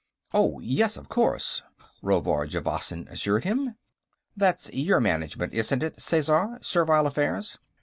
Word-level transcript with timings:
"Oh, 0.33 0.59
yes, 0.61 0.97
of 0.97 1.09
course," 1.09 1.61
Rovard 2.01 2.49
Javasan 2.49 3.07
assured 3.09 3.43
him. 3.43 3.75
"That's 4.35 4.73
your 4.73 4.99
Management, 4.99 5.53
isn't 5.53 5.83
it, 5.83 5.97
Sesar; 5.97 6.57
Servile 6.65 7.05
Affairs?" 7.05 7.59